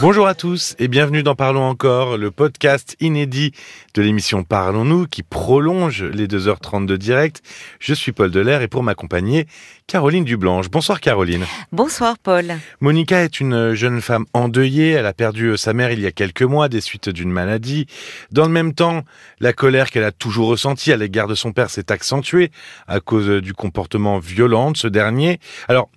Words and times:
Bonjour 0.00 0.26
à 0.26 0.34
tous 0.34 0.74
et 0.78 0.88
bienvenue 0.88 1.22
dans 1.22 1.36
Parlons 1.36 1.62
encore, 1.62 2.18
le 2.18 2.30
podcast 2.30 2.96
inédit 3.00 3.52
de 3.94 4.02
l'émission 4.02 4.42
Parlons-nous 4.42 5.06
qui 5.06 5.22
prolonge 5.22 6.02
les 6.02 6.26
2h30 6.26 6.84
de 6.86 6.96
direct. 6.96 7.42
Je 7.78 7.94
suis 7.94 8.12
Paul 8.12 8.30
Delair 8.30 8.60
et 8.60 8.68
pour 8.68 8.82
m'accompagner, 8.82 9.46
Caroline 9.86 10.24
Dublanche. 10.24 10.68
Bonsoir 10.68 11.00
Caroline. 11.00 11.44
Bonsoir 11.70 12.18
Paul. 12.18 12.58
Monica 12.80 13.22
est 13.22 13.40
une 13.40 13.74
jeune 13.74 14.00
femme 14.00 14.26
endeuillée. 14.34 14.90
Elle 14.90 15.06
a 15.06 15.14
perdu 15.14 15.56
sa 15.56 15.72
mère 15.72 15.92
il 15.92 16.00
y 16.00 16.06
a 16.06 16.12
quelques 16.12 16.42
mois 16.42 16.68
des 16.68 16.80
suites 16.80 17.08
d'une 17.08 17.30
maladie. 17.30 17.86
Dans 18.32 18.44
le 18.46 18.52
même 18.52 18.74
temps, 18.74 19.04
la 19.38 19.52
colère 19.52 19.90
qu'elle 19.90 20.04
a 20.04 20.12
toujours 20.12 20.48
ressentie 20.48 20.92
à 20.92 20.96
l'égard 20.96 21.28
de 21.28 21.34
son 21.34 21.52
père 21.52 21.70
s'est 21.70 21.92
accentuée 21.92 22.50
à 22.88 23.00
cause 23.00 23.40
du 23.40 23.54
comportement 23.54 24.18
violent 24.18 24.72
de 24.72 24.76
ce 24.76 24.88
dernier. 24.88 25.38
Alors, 25.68 25.88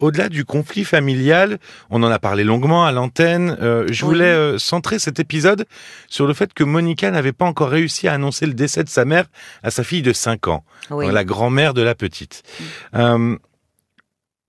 au-delà 0.00 0.28
du 0.28 0.44
conflit 0.44 0.84
familial, 0.84 1.58
on 1.90 2.02
en 2.02 2.10
a 2.10 2.18
parlé 2.18 2.44
longuement 2.44 2.84
à 2.84 2.92
l'antenne, 2.92 3.56
euh, 3.60 3.86
je 3.90 4.04
voulais 4.04 4.24
euh, 4.24 4.58
centrer 4.58 4.98
cet 4.98 5.18
épisode 5.20 5.66
sur 6.08 6.26
le 6.26 6.34
fait 6.34 6.52
que 6.52 6.64
Monica 6.64 7.10
n'avait 7.10 7.32
pas 7.32 7.46
encore 7.46 7.70
réussi 7.70 8.08
à 8.08 8.12
annoncer 8.12 8.46
le 8.46 8.54
décès 8.54 8.84
de 8.84 8.88
sa 8.88 9.04
mère 9.04 9.26
à 9.62 9.70
sa 9.70 9.84
fille 9.84 10.02
de 10.02 10.12
5 10.12 10.48
ans, 10.48 10.64
la 10.90 11.24
grand-mère 11.24 11.74
de 11.74 11.82
la 11.82 11.94
petite. 11.94 12.42
Mm. 12.44 12.64
Euh, 12.94 13.36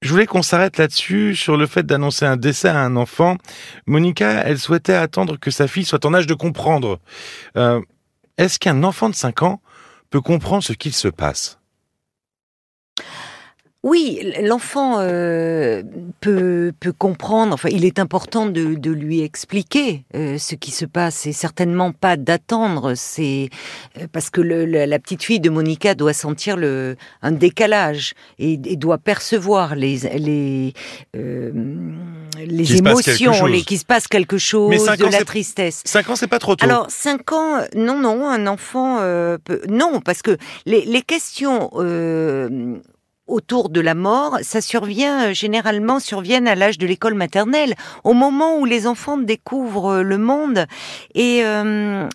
je 0.01 0.11
voulais 0.11 0.27
qu'on 0.27 0.43
s'arrête 0.43 0.77
là-dessus, 0.77 1.35
sur 1.35 1.57
le 1.57 1.65
fait 1.65 1.83
d'annoncer 1.83 2.25
un 2.25 2.37
décès 2.37 2.69
à 2.69 2.79
un 2.79 2.95
enfant. 2.95 3.37
Monica, 3.87 4.43
elle 4.45 4.59
souhaitait 4.59 4.93
attendre 4.93 5.39
que 5.39 5.49
sa 5.49 5.67
fille 5.67 5.85
soit 5.85 6.05
en 6.05 6.13
âge 6.13 6.27
de 6.27 6.35
comprendre. 6.35 6.99
Est-ce 8.37 8.59
qu'un 8.59 8.83
enfant 8.83 9.09
de 9.09 9.15
5 9.15 9.41
ans 9.41 9.61
peut 10.11 10.21
comprendre 10.21 10.63
ce 10.63 10.73
qu'il 10.73 10.93
se 10.93 11.07
passe? 11.07 11.57
Oui, 13.83 14.33
l'enfant 14.41 14.95
euh, 14.99 15.83
peut, 16.19 16.73
peut 16.79 16.91
comprendre, 16.91 17.53
enfin 17.53 17.69
il 17.71 17.85
est 17.85 17.99
important 17.99 18.47
de, 18.47 18.73
de 18.73 18.91
lui 18.91 19.21
expliquer 19.21 20.03
euh, 20.15 20.39
ce 20.39 20.55
qui 20.55 20.71
se 20.71 20.83
passe 20.83 21.27
et 21.27 21.31
certainement 21.31 21.91
pas 21.91 22.17
d'attendre, 22.17 22.95
c'est 22.95 23.49
euh, 23.97 24.07
parce 24.11 24.31
que 24.31 24.41
le, 24.41 24.65
la 24.65 24.99
petite 24.99 25.21
fille 25.23 25.39
de 25.39 25.51
Monica 25.51 25.93
doit 25.93 26.13
sentir 26.13 26.57
le, 26.57 26.97
un 27.21 27.31
décalage 27.31 28.13
et, 28.39 28.53
et 28.53 28.75
doit 28.77 28.97
percevoir 28.97 29.75
les, 29.75 29.97
les, 30.17 30.73
les 31.13 32.75
émotions, 32.77 33.45
les, 33.45 33.61
qu'il 33.61 33.77
se 33.77 33.85
passe 33.85 34.07
quelque 34.07 34.39
chose, 34.39 34.71
de 34.71 35.11
la 35.11 35.23
tristesse. 35.23 35.83
5 35.85 36.09
ans 36.09 36.15
c'est 36.15 36.27
pas 36.27 36.39
trop 36.39 36.55
tôt. 36.55 36.65
Alors 36.65 36.87
5 36.89 37.31
ans, 37.31 37.61
non, 37.75 37.99
non, 37.99 38.27
un 38.27 38.47
enfant 38.47 38.97
peut... 39.43 39.61
Non, 39.69 40.01
parce 40.01 40.23
que 40.23 40.35
les, 40.65 40.83
les 40.83 41.03
questions 41.03 41.69
autour 43.27 43.69
de 43.69 43.81
la 43.81 43.95
mort, 43.95 44.39
ça 44.41 44.61
survient 44.61 45.29
euh, 45.29 45.33
généralement 45.33 45.99
surviennent 45.99 46.47
à 46.47 46.55
l'âge 46.55 46.77
de 46.77 46.87
l'école 46.87 47.13
maternelle, 47.13 47.75
au 48.03 48.13
moment 48.13 48.57
où 48.57 48.65
les 48.65 48.87
enfants 48.87 49.17
découvrent 49.17 49.97
euh, 49.97 50.03
le 50.03 50.17
monde. 50.17 50.65
Et 51.15 51.41
euh, 51.43 52.07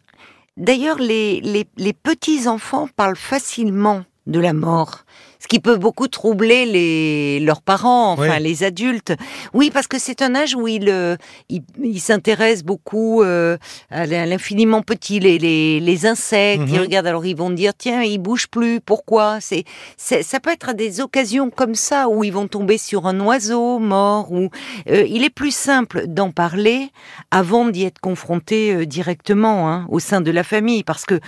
d'ailleurs, 0.56 0.98
les, 0.98 1.40
les, 1.40 1.66
les 1.76 1.92
petits 1.92 2.48
enfants 2.48 2.88
parlent 2.96 3.16
facilement 3.16 4.04
de 4.26 4.40
la 4.40 4.52
mort 4.52 5.04
qui 5.52 5.60
peut 5.60 5.76
beaucoup 5.76 6.08
troubler 6.08 6.64
les 6.64 7.38
leurs 7.40 7.60
parents, 7.60 8.12
enfin 8.12 8.38
les 8.38 8.64
adultes. 8.64 9.12
Oui, 9.52 9.70
parce 9.70 9.86
que 9.86 9.98
c'est 9.98 10.22
un 10.22 10.34
âge 10.34 10.54
où 10.54 10.66
ils 10.66 10.88
euh, 10.88 11.16
il, 11.50 11.60
il 11.82 12.00
s'intéressent 12.00 12.64
beaucoup 12.64 13.22
euh, 13.22 13.58
à 13.90 14.06
l'infiniment 14.06 14.80
petit, 14.80 15.20
les, 15.20 15.36
les, 15.38 15.78
les 15.78 16.06
insectes. 16.06 16.64
Ils 16.68 16.76
mhm. 16.76 16.80
regardent 16.80 17.06
alors 17.06 17.26
ils 17.26 17.36
vont 17.36 17.50
dire 17.50 17.72
tiens, 17.76 18.02
ils 18.02 18.16
bougent 18.16 18.48
plus. 18.48 18.80
Pourquoi? 18.80 19.40
C'est 19.42 19.64
ça 19.98 20.40
peut 20.40 20.52
être 20.52 20.70
à 20.70 20.72
des 20.72 21.02
occasions 21.02 21.50
comme 21.50 21.74
ça 21.74 22.08
où 22.08 22.24
ils 22.24 22.32
vont 22.32 22.48
tomber 22.48 22.78
sur 22.78 23.06
un 23.06 23.20
oiseau 23.20 23.78
mort. 23.78 24.32
Ou 24.32 24.48
euh, 24.88 25.04
il 25.06 25.22
est 25.22 25.34
plus 25.42 25.54
simple 25.54 26.06
d'en 26.06 26.30
parler 26.30 26.88
avant 27.30 27.68
d'y 27.68 27.84
être 27.84 28.00
confronté 28.00 28.86
directement 28.86 29.70
hein, 29.70 29.86
au 29.90 29.98
sein 29.98 30.22
de 30.22 30.30
la 30.30 30.44
famille, 30.44 30.82
parce 30.82 31.04
que 31.04 31.20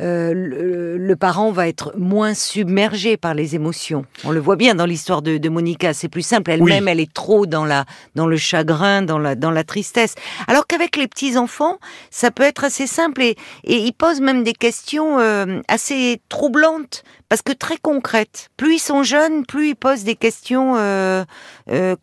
euh, 0.00 0.98
le, 0.98 1.16
parent 1.16 1.50
va 1.50 1.66
être 1.66 1.94
moins 1.96 2.34
submergé 2.34 3.16
par 3.16 3.34
les 3.34 3.56
émotions. 3.56 4.04
On 4.24 4.30
le 4.30 4.38
voit 4.38 4.54
bien 4.54 4.76
dans 4.76 4.86
l'histoire 4.86 5.20
de, 5.20 5.36
de, 5.38 5.48
Monica, 5.48 5.92
c'est 5.92 6.08
plus 6.08 6.22
simple. 6.22 6.52
Elle-même, 6.52 6.86
elle 6.86 7.00
est 7.00 7.12
trop 7.12 7.46
dans 7.46 7.64
la 7.64 7.84
dans 8.14 8.26
le 8.26 8.36
chagrin, 8.36 9.02
dans 9.02 9.18
la 9.18 9.34
dans 9.34 9.50
la 9.50 9.64
tristesse. 9.64 10.14
Alors 10.46 10.66
qu'avec 10.66 10.96
les 10.96 11.08
petits 11.08 11.36
enfants, 11.36 11.78
ça 12.10 12.30
peut 12.30 12.44
être 12.44 12.62
assez 12.62 12.86
simple 12.86 13.22
et, 13.22 13.36
et 13.64 13.78
ils 13.78 13.92
posent 13.92 14.20
même 14.20 14.44
des 14.44 14.52
questions 14.52 15.18
euh, 15.18 15.60
assez 15.66 16.20
troublantes 16.28 17.02
parce 17.28 17.42
que 17.42 17.52
très 17.52 17.76
concrètes. 17.76 18.48
Plus 18.56 18.76
ils 18.76 18.78
sont 18.78 19.02
jeunes, 19.02 19.44
plus 19.44 19.70
ils 19.70 19.76
posent 19.76 20.04
des 20.04 20.14
questions 20.14 20.76
euh, 20.78 21.24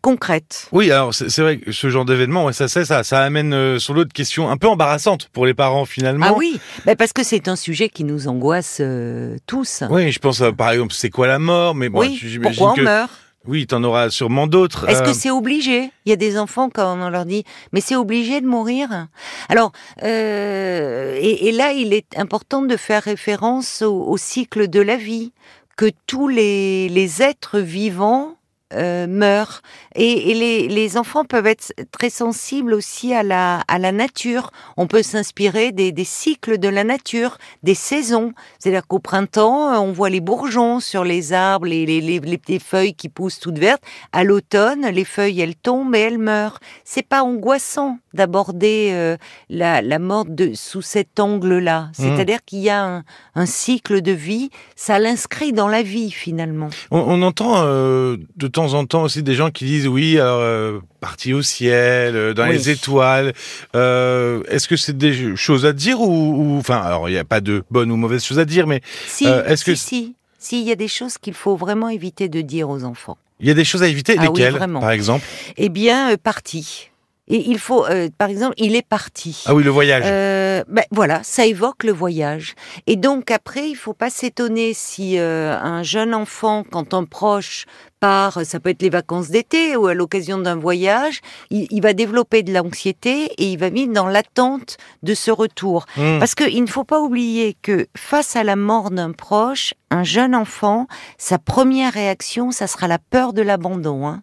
concrètes. 0.00 0.68
Oui, 0.70 0.90
alors 0.92 1.12
c'est 1.14 1.40
vrai 1.40 1.58
que 1.58 1.72
ce 1.72 1.88
genre 1.88 2.04
d'événement, 2.04 2.52
ça, 2.52 2.68
ça, 2.68 2.84
ça, 2.84 3.02
ça 3.02 3.22
amène 3.22 3.78
sur 3.80 3.94
l'autre 3.94 4.12
question 4.12 4.50
un 4.50 4.56
peu 4.56 4.68
embarrassante 4.68 5.28
pour 5.32 5.46
les 5.46 5.54
parents 5.54 5.84
finalement. 5.84 6.26
Ah 6.28 6.34
oui, 6.36 6.60
bah 6.84 6.94
parce 6.94 7.12
que 7.12 7.24
c'est 7.24 7.48
un 7.48 7.56
sujet 7.56 7.85
qui 7.88 8.04
nous 8.04 8.28
angoisse 8.28 8.78
euh, 8.80 9.36
tous. 9.46 9.82
Oui, 9.90 10.12
je 10.12 10.18
pense 10.18 10.42
par 10.56 10.70
exemple, 10.70 10.94
c'est 10.94 11.10
quoi 11.10 11.26
la 11.26 11.38
mort? 11.38 11.74
Mais 11.74 11.88
bon, 11.88 12.00
oui, 12.00 12.38
pourquoi 12.42 12.74
on 12.78 12.82
meurt? 12.82 13.10
Oui, 13.46 13.66
tu 13.66 13.74
en 13.76 13.84
auras 13.84 14.10
sûrement 14.10 14.48
d'autres. 14.48 14.88
Est-ce 14.88 15.02
que 15.02 15.12
c'est 15.12 15.30
obligé? 15.30 15.92
Il 16.04 16.10
y 16.10 16.12
a 16.12 16.16
des 16.16 16.36
enfants 16.36 16.68
quand 16.68 16.98
on 17.00 17.08
leur 17.08 17.24
dit, 17.24 17.44
mais 17.72 17.80
c'est 17.80 17.94
obligé 17.94 18.40
de 18.40 18.46
mourir? 18.46 19.06
Alors, 19.48 19.70
euh, 20.02 21.16
et, 21.20 21.48
et, 21.48 21.52
là, 21.52 21.72
il 21.72 21.92
est 21.92 22.18
important 22.18 22.62
de 22.62 22.76
faire 22.76 23.04
référence 23.04 23.82
au, 23.82 24.02
au 24.02 24.16
cycle 24.16 24.68
de 24.68 24.80
la 24.80 24.96
vie, 24.96 25.32
que 25.76 25.90
tous 26.06 26.26
les, 26.26 26.88
les 26.88 27.22
êtres 27.22 27.60
vivants 27.60 28.36
euh, 28.72 29.06
meurent. 29.06 29.62
Et, 29.94 30.34
les, 30.34 30.96
enfants 30.96 31.24
peuvent 31.24 31.46
être 31.46 31.72
très 31.92 32.10
sensibles 32.10 32.74
aussi 32.74 33.14
à 33.14 33.22
la, 33.22 33.60
à 33.68 33.78
la 33.78 33.92
nature. 33.92 34.50
On 34.76 34.86
peut 34.86 35.02
s'inspirer 35.02 35.72
des, 35.72 35.92
cycles 36.04 36.58
de 36.58 36.68
la 36.68 36.84
nature, 36.84 37.38
des 37.62 37.74
saisons. 37.74 38.32
C'est-à-dire 38.58 38.86
qu'au 38.86 38.98
printemps, 38.98 39.80
on 39.82 39.92
voit 39.92 40.10
les 40.10 40.20
bourgeons 40.20 40.80
sur 40.80 41.04
les 41.04 41.32
arbres, 41.32 41.66
les, 41.66 41.86
les, 41.86 42.00
les, 42.00 42.58
feuilles 42.58 42.94
qui 42.94 43.08
poussent 43.08 43.38
toutes 43.38 43.58
vertes. 43.58 43.82
À 44.12 44.24
l'automne, 44.24 44.86
les 44.88 45.04
feuilles, 45.04 45.40
elles 45.40 45.56
tombent 45.56 45.94
et 45.94 46.00
elles 46.00 46.18
meurent. 46.18 46.58
C'est 46.84 47.06
pas 47.06 47.22
angoissant 47.22 47.98
d'aborder 48.14 48.90
euh, 48.92 49.16
la, 49.48 49.82
la 49.82 49.98
mort 49.98 50.24
de, 50.24 50.52
sous 50.54 50.82
cet 50.82 51.20
angle-là. 51.20 51.82
Mmh. 51.82 51.92
C'est-à-dire 51.94 52.38
qu'il 52.44 52.60
y 52.60 52.70
a 52.70 53.02
un, 53.34 53.46
cycle 53.46 54.02
de 54.02 54.12
vie, 54.12 54.50
ça 54.74 54.98
l'inscrit 54.98 55.52
dans 55.52 55.68
la 55.68 55.82
vie 55.82 56.10
finalement. 56.10 56.68
On, 56.90 57.22
entend 57.22 57.62
euh, 57.62 58.16
de 58.36 58.48
temps 58.56 58.72
en 58.72 58.86
temps 58.86 59.02
aussi 59.02 59.22
des 59.22 59.34
gens 59.34 59.50
qui 59.50 59.66
disent 59.66 59.86
oui, 59.86 60.16
euh, 60.16 60.80
parti 61.00 61.34
au 61.34 61.42
ciel, 61.42 62.16
euh, 62.16 62.32
dans 62.32 62.46
les 62.46 62.70
étoiles. 62.70 63.34
Euh, 63.74 64.42
Est-ce 64.48 64.66
que 64.66 64.76
c'est 64.76 64.96
des 64.96 65.36
choses 65.36 65.66
à 65.66 65.74
dire 65.74 66.00
ou, 66.00 66.56
enfin, 66.58 66.78
alors 66.78 67.10
il 67.10 67.12
n'y 67.12 67.18
a 67.18 67.24
pas 67.24 67.42
de 67.42 67.62
bonnes 67.70 67.90
ou 67.90 67.96
mauvaises 67.96 68.24
choses 68.24 68.38
à 68.38 68.46
dire, 68.46 68.66
mais 68.66 68.80
si, 69.06 69.26
euh, 69.26 69.44
est-ce 69.44 69.62
que 69.62 69.74
si, 69.74 70.14
si, 70.38 70.62
il 70.62 70.66
y 70.66 70.72
a 70.72 70.74
des 70.74 70.88
choses 70.88 71.18
qu'il 71.18 71.34
faut 71.34 71.56
vraiment 71.56 71.90
éviter 71.90 72.30
de 72.30 72.40
dire 72.40 72.70
aux 72.70 72.84
enfants. 72.84 73.18
Il 73.40 73.46
y 73.46 73.50
a 73.50 73.54
des 73.54 73.64
choses 73.64 73.82
à 73.82 73.88
éviter, 73.88 74.16
ah 74.18 74.22
lesquelles, 74.22 74.58
par 74.58 74.90
exemple? 74.90 75.26
Eh 75.58 75.68
bien, 75.68 76.16
parti. 76.16 76.90
Et 77.28 77.50
il 77.50 77.58
faut, 77.58 77.84
euh, 77.86 78.08
par 78.16 78.30
exemple, 78.30 78.54
il 78.56 78.76
est 78.76 78.86
parti. 78.86 79.42
Ah 79.46 79.54
oui, 79.54 79.64
le 79.64 79.70
voyage. 79.70 80.04
Euh, 80.06 80.62
ben, 80.68 80.84
voilà, 80.92 81.22
ça 81.24 81.44
évoque 81.44 81.82
le 81.82 81.92
voyage. 81.92 82.54
Et 82.86 82.94
donc 82.94 83.32
après, 83.32 83.68
il 83.68 83.74
faut 83.74 83.94
pas 83.94 84.10
s'étonner 84.10 84.74
si 84.74 85.18
euh, 85.18 85.58
un 85.58 85.82
jeune 85.82 86.14
enfant, 86.14 86.62
quand 86.70 86.94
un 86.94 87.04
proche 87.04 87.66
part, 87.98 88.44
ça 88.44 88.60
peut 88.60 88.70
être 88.70 88.82
les 88.82 88.90
vacances 88.90 89.28
d'été 89.28 89.74
ou 89.74 89.88
à 89.88 89.94
l'occasion 89.94 90.38
d'un 90.38 90.54
voyage, 90.54 91.20
il, 91.50 91.80
va 91.80 91.94
développer 91.94 92.42
de 92.42 92.52
l'anxiété 92.52 93.24
et 93.38 93.50
il 93.50 93.58
va 93.58 93.70
vivre 93.70 93.92
dans 93.92 94.06
l'attente 94.06 94.76
de 95.02 95.14
ce 95.14 95.30
retour. 95.30 95.86
Hmm. 95.96 96.18
Parce 96.20 96.34
qu'il 96.34 96.62
ne 96.62 96.68
faut 96.68 96.84
pas 96.84 97.00
oublier 97.00 97.56
que 97.60 97.86
face 97.96 98.36
à 98.36 98.44
la 98.44 98.54
mort 98.54 98.90
d'un 98.90 99.12
proche, 99.12 99.74
un 99.90 100.04
jeune 100.04 100.34
enfant, 100.34 100.86
sa 101.18 101.38
première 101.38 101.92
réaction, 101.92 102.52
ça 102.52 102.66
sera 102.66 102.86
la 102.86 102.98
peur 102.98 103.32
de 103.32 103.42
l'abandon. 103.42 104.06
Hein, 104.06 104.22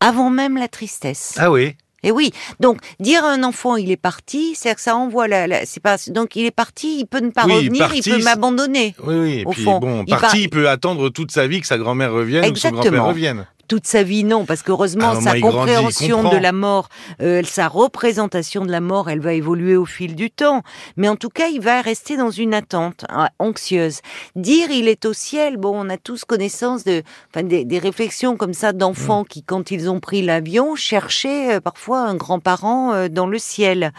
avant 0.00 0.30
même 0.30 0.56
la 0.56 0.68
tristesse. 0.68 1.34
Ah 1.38 1.50
oui. 1.50 1.76
Et 2.02 2.10
oui, 2.10 2.32
donc 2.58 2.78
dire 2.98 3.24
à 3.24 3.30
un 3.30 3.44
enfant 3.44 3.76
il 3.76 3.90
est 3.90 3.96
parti, 3.96 4.54
c'est 4.56 4.74
que 4.74 4.80
ça 4.80 4.96
envoie 4.96 5.28
la, 5.28 5.64
c'est 5.66 5.82
pas 5.82 5.96
donc 6.08 6.34
il 6.36 6.46
est 6.46 6.50
parti, 6.50 6.98
il 7.00 7.06
peut 7.06 7.20
ne 7.20 7.30
pas 7.30 7.44
revenir, 7.44 7.92
il 7.94 8.02
peut 8.02 8.22
m'abandonner. 8.22 8.94
Oui, 9.04 9.14
oui. 9.14 9.38
Et 9.40 9.44
puis 9.44 9.64
bon, 9.64 10.04
parti, 10.06 10.42
il 10.42 10.50
peut 10.50 10.68
attendre 10.68 11.10
toute 11.10 11.30
sa 11.30 11.46
vie 11.46 11.60
que 11.60 11.66
sa 11.66 11.78
grand-mère 11.78 12.12
revienne 12.12 12.44
ou 12.46 12.52
que 12.52 12.58
son 12.58 12.70
grand-père 12.70 13.04
revienne 13.04 13.46
toute 13.68 13.86
sa 13.86 14.02
vie, 14.02 14.24
non, 14.24 14.44
parce 14.44 14.62
qu'heureusement, 14.62 15.20
sa 15.20 15.38
compréhension 15.40 16.28
de 16.30 16.36
la 16.36 16.52
mort, 16.52 16.88
euh, 17.20 17.42
sa 17.44 17.68
représentation 17.68 18.64
de 18.64 18.70
la 18.70 18.80
mort, 18.80 19.10
elle 19.10 19.20
va 19.20 19.32
évoluer 19.32 19.76
au 19.76 19.84
fil 19.84 20.14
du 20.14 20.30
temps. 20.30 20.62
Mais 20.96 21.08
en 21.08 21.16
tout 21.16 21.28
cas, 21.28 21.48
il 21.48 21.60
va 21.60 21.80
rester 21.80 22.16
dans 22.16 22.30
une 22.30 22.54
attente 22.54 23.04
hein, 23.08 23.28
anxieuse. 23.38 24.00
Dire 24.36 24.70
il 24.70 24.88
est 24.88 25.04
au 25.04 25.12
ciel, 25.12 25.56
bon, 25.56 25.72
on 25.74 25.88
a 25.88 25.96
tous 25.96 26.24
connaissance 26.24 26.84
de, 26.84 27.02
enfin, 27.30 27.44
des, 27.44 27.78
réflexions 27.78 28.36
comme 28.36 28.54
ça 28.54 28.72
d'enfants 28.72 29.22
mm. 29.22 29.26
qui, 29.26 29.42
quand 29.42 29.70
ils 29.70 29.90
ont 29.90 30.00
pris 30.00 30.22
l'avion, 30.22 30.76
cherchaient 30.76 31.56
euh, 31.56 31.60
parfois 31.60 32.00
un 32.00 32.14
grand-parent 32.14 32.92
euh, 32.92 33.08
dans 33.08 33.26
le 33.26 33.38
ciel. 33.38 33.92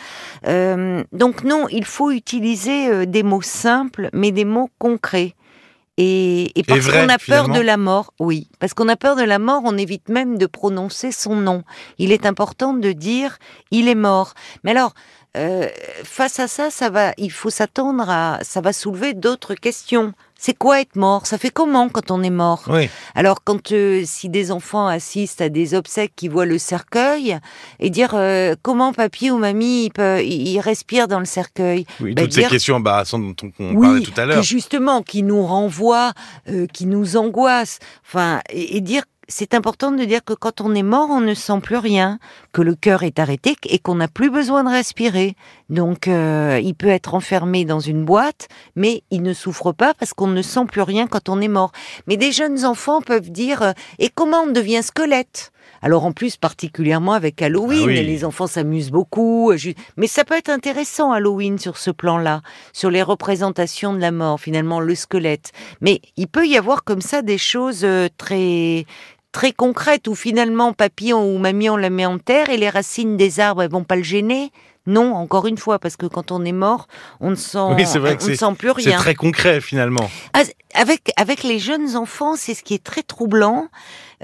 donc 0.45 1.43
non, 1.43 1.67
il 1.69 1.85
faut 1.85 2.11
utiliser 2.11 3.05
des 3.05 3.23
mots 3.23 3.41
simples, 3.41 4.09
mais 4.13 4.31
des 4.31 4.45
mots 4.45 4.69
concrets. 4.77 5.35
Et, 5.97 6.57
et 6.59 6.63
parce 6.63 6.87
qu'on 6.87 7.09
a 7.09 7.19
peur 7.19 7.49
de 7.49 7.59
la 7.59 7.77
mort, 7.77 8.13
oui, 8.19 8.47
parce 8.59 8.73
qu'on 8.73 8.89
a 8.89 8.95
peur 8.95 9.15
de 9.15 9.23
la 9.23 9.37
mort, 9.37 9.61
on 9.63 9.77
évite 9.77 10.09
même 10.09 10.39
de 10.39 10.47
prononcer 10.47 11.11
son 11.11 11.35
nom. 11.35 11.63
Il 11.99 12.11
est 12.11 12.25
important 12.25 12.73
de 12.73 12.91
dire 12.91 13.37
il 13.69 13.87
est 13.87 13.95
mort. 13.95 14.33
Mais 14.63 14.71
alors, 14.71 14.93
euh, 15.37 15.67
face 16.03 16.39
à 16.39 16.47
ça, 16.47 16.69
ça 16.69 16.89
va, 16.89 17.13
il 17.17 17.31
faut 17.31 17.49
s'attendre 17.49 18.09
à, 18.09 18.39
ça 18.43 18.61
va 18.61 18.73
soulever 18.73 19.13
d'autres 19.13 19.55
questions. 19.55 20.13
C'est 20.37 20.57
quoi 20.57 20.81
être 20.81 20.97
mort? 20.97 21.25
Ça 21.25 21.37
fait 21.37 21.51
comment 21.51 21.87
quand 21.87 22.11
on 22.11 22.21
est 22.21 22.29
mort? 22.29 22.63
Oui. 22.67 22.89
Alors 23.15 23.43
quand 23.45 23.71
euh, 23.71 24.03
si 24.05 24.27
des 24.27 24.51
enfants 24.51 24.87
assistent 24.87 25.39
à 25.39 25.47
des 25.47 25.73
obsèques 25.73 26.11
qui 26.17 26.27
voient 26.27 26.45
le 26.45 26.57
cercueil 26.57 27.37
et 27.79 27.89
dire 27.89 28.11
euh, 28.13 28.53
comment 28.61 28.91
papy 28.91 29.31
ou 29.31 29.37
mamie 29.37 29.85
il, 29.85 29.89
peut, 29.91 30.21
il 30.21 30.49
il 30.49 30.59
respire 30.59 31.07
dans 31.07 31.19
le 31.19 31.25
cercueil, 31.25 31.85
Oui, 32.01 32.13
Bah, 32.13 32.23
toutes 32.23 32.33
ces 32.33 32.43
questions 32.43 32.75
embarrassantes 32.75 33.21
dont 33.23 33.49
on, 33.59 33.73
oui, 33.75 33.87
parlait 33.87 34.01
tout 34.01 34.19
à 34.21 34.25
l'heure. 34.25 34.43
justement, 34.43 35.01
qui 35.01 35.23
nous 35.23 35.45
renvoie, 35.45 36.11
euh, 36.49 36.67
qui 36.67 36.87
nous 36.87 37.15
angoisse. 37.15 37.79
Enfin, 38.05 38.41
et, 38.49 38.75
et 38.77 38.81
dire, 38.81 39.03
c'est 39.27 39.53
important 39.53 39.91
de 39.91 40.03
dire 40.03 40.23
que 40.23 40.33
quand 40.33 40.61
on 40.61 40.75
est 40.75 40.83
mort, 40.83 41.09
on 41.09 41.21
ne 41.21 41.33
sent 41.33 41.59
plus 41.61 41.77
rien, 41.77 42.19
que 42.51 42.61
le 42.61 42.75
cœur 42.75 43.03
est 43.03 43.19
arrêté 43.19 43.55
et 43.67 43.79
qu'on 43.79 43.95
n'a 43.95 44.07
plus 44.07 44.29
besoin 44.29 44.63
de 44.63 44.69
respirer. 44.69 45.35
Donc, 45.69 46.07
euh, 46.07 46.59
il 46.63 46.75
peut 46.75 46.87
être 46.89 47.13
enfermé 47.15 47.65
dans 47.65 47.79
une 47.79 48.05
boîte, 48.05 48.47
mais 48.75 49.03
il 49.11 49.21
ne 49.21 49.33
souffre 49.33 49.71
pas 49.71 49.93
parce 49.93 50.13
qu'on 50.13 50.27
ne 50.27 50.41
sent 50.41 50.65
plus 50.71 50.81
rien 50.81 51.07
quand 51.07 51.29
on 51.29 51.41
est 51.41 51.47
mort. 51.47 51.71
Mais 52.07 52.17
des 52.17 52.31
jeunes 52.31 52.65
enfants 52.65 53.01
peuvent 53.01 53.31
dire, 53.31 53.61
euh, 53.61 53.71
et 53.99 54.09
comment 54.09 54.41
on 54.41 54.51
devient 54.51 54.81
squelette? 54.83 55.51
Alors 55.81 56.05
en 56.05 56.11
plus, 56.11 56.35
particulièrement 56.37 57.13
avec 57.13 57.41
Halloween, 57.41 57.81
Ah 57.83 57.87
oui. 57.87 58.03
les 58.05 58.25
enfants 58.25 58.47
s'amusent 58.47 58.91
beaucoup. 58.91 59.51
euh, 59.51 59.57
Mais 59.97 60.07
ça 60.07 60.23
peut 60.25 60.35
être 60.35 60.49
intéressant 60.49 61.11
Halloween 61.11 61.57
sur 61.57 61.77
ce 61.77 61.89
plan-là, 61.91 62.41
sur 62.73 62.89
les 62.89 63.01
représentations 63.03 63.93
de 63.93 63.99
la 63.99 64.11
mort, 64.11 64.39
finalement 64.39 64.79
le 64.81 64.95
squelette. 64.95 65.51
Mais 65.81 66.01
il 66.17 66.27
peut 66.27 66.47
y 66.47 66.57
avoir 66.57 66.83
comme 66.83 67.01
ça 67.01 67.21
des 67.21 67.37
choses 67.37 67.83
euh, 67.83 68.07
très 68.17 68.85
très 69.33 69.51
concrètes 69.51 70.07
où 70.07 70.15
finalement 70.15 70.71
papy 70.71 71.11
ou 71.11 71.37
mamie 71.39 71.69
on 71.69 71.75
la 71.75 71.89
met 71.89 72.05
en 72.05 72.19
terre 72.19 72.49
et 72.49 72.55
les 72.57 72.69
racines 72.69 73.17
des 73.17 73.41
arbres 73.41 73.63
elles 73.63 73.71
vont 73.71 73.83
pas 73.83 73.97
le 73.97 74.03
gêner? 74.03 74.51
Non, 74.85 75.13
encore 75.15 75.47
une 75.47 75.57
fois, 75.57 75.79
parce 75.79 75.95
que 75.95 76.05
quand 76.07 76.31
on 76.33 76.43
est 76.43 76.51
mort, 76.51 76.87
on 77.21 77.29
ne 77.29 77.35
sent, 77.35 77.57
Oui, 77.77 77.85
c'est 77.85 77.99
vrai 77.99 78.17
que 78.17 78.23
on 78.23 78.27
ne 78.27 78.31
c'est- 78.33 78.37
sent 78.45 78.53
plus 78.57 78.71
C'est 78.79 78.89
rien. 78.89 78.97
très 78.97 79.15
concret 79.15 79.61
finalement. 79.61 80.09
Ah, 80.33 80.41
Avec, 80.75 81.11
avec 81.15 81.43
les 81.43 81.57
jeunes 81.57 81.95
enfants, 81.95 82.35
c'est 82.35 82.53
ce 82.53 82.63
qui 82.63 82.73
est 82.73 82.83
très 82.83 83.01
troublant. 83.01 83.69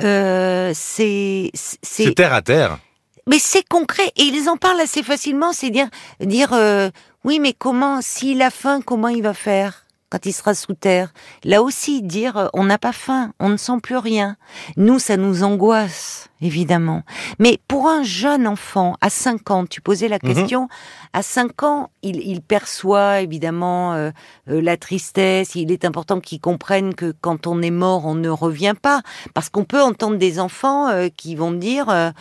Euh, 0.04 0.72
c'est, 0.76 1.50
C'est 1.54 1.78
c'est, 1.82 2.14
terre 2.14 2.34
à 2.34 2.42
terre. 2.42 2.78
mais 3.26 3.40
c'est 3.40 3.66
concret 3.68 4.12
et 4.18 4.24
ils 4.24 4.50
en 4.50 4.58
parlent 4.58 4.82
assez 4.82 5.02
facilement. 5.02 5.54
C'est 5.54 5.70
dire, 5.70 5.88
dire, 6.20 6.52
euh, 6.54 6.90
oui, 7.24 7.40
mais 7.40 7.54
comment, 7.54 8.02
s'il 8.02 8.42
a 8.42 8.50
faim, 8.50 8.82
comment 8.86 9.08
il 9.08 9.24
va 9.24 9.34
faire? 9.34 9.86
Quand 10.10 10.26
il 10.26 10.34
sera 10.34 10.54
sous 10.54 10.74
terre 10.74 11.14
Là 11.44 11.62
aussi, 11.62 12.02
dire, 12.02 12.38
euh, 12.38 12.48
on 12.54 12.64
n'a 12.64 12.78
pas 12.78 12.92
faim, 12.94 13.34
on 13.40 13.50
ne 13.50 13.58
sent 13.58 13.80
plus 13.82 13.98
rien. 13.98 14.38
Nous, 14.78 15.00
ça 15.00 15.18
nous 15.18 15.44
angoisse, 15.44 16.30
évidemment. 16.42 17.04
Mais 17.40 17.60
pour 17.68 17.88
un 17.88 18.04
jeune 18.04 18.48
enfant, 18.48 18.96
à 19.02 19.10
5 19.10 19.52
ans, 19.52 19.66
tu 19.66 19.82
posais 19.82 20.08
la 20.08 20.18
Mhm. 20.22 20.34
question, 20.34 20.68
à 21.14 21.22
5 21.22 21.64
ans, 21.64 21.90
il, 22.02 22.18
il 22.28 22.42
perçoit 22.42 23.22
évidemment 23.22 23.94
euh, 23.94 24.12
euh, 24.50 24.62
la 24.62 24.78
tristesse. 24.78 25.56
Il 25.56 25.72
est 25.72 25.86
important 25.86 26.20
qu'il 26.20 26.40
comprenne 26.42 26.96
que 26.96 27.14
quand 27.22 27.48
on 27.48 27.62
est 27.62 27.72
mort, 27.72 28.06
on 28.06 28.16
ne 28.16 28.30
revient 28.30 28.76
pas. 28.82 29.02
Parce 29.34 29.50
qu'on 29.50 29.64
peut 29.66 29.82
entendre 29.82 30.18
des 30.18 30.40
enfants 30.40 30.90
euh, 30.90 31.10
qui 31.16 31.36
vont 31.36 31.52
dire, 31.52 31.90
euh, 31.90 32.12